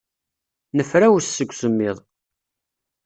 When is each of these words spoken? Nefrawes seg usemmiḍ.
Nefrawes 0.77 1.25
seg 1.31 1.49
usemmiḍ. 1.53 1.97